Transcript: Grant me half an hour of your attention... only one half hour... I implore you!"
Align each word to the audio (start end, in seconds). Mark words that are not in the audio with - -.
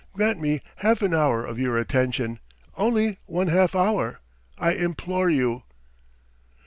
Grant 0.13 0.41
me 0.41 0.61
half 0.77 1.03
an 1.03 1.13
hour 1.13 1.45
of 1.45 1.59
your 1.59 1.77
attention... 1.77 2.39
only 2.75 3.19
one 3.27 3.49
half 3.49 3.75
hour... 3.75 4.19
I 4.57 4.71
implore 4.71 5.29
you!" 5.29 5.61